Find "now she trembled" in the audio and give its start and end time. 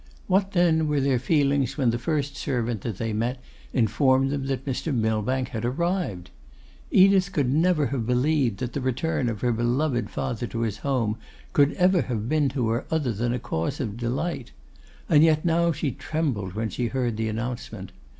15.45-16.53